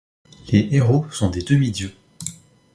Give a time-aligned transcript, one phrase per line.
[0.51, 1.93] Les héros sont des demi-dieux.